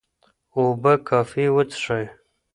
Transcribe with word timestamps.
اوبه 0.55 0.93
کافي 1.07 1.45
وڅښئ. 1.55 2.03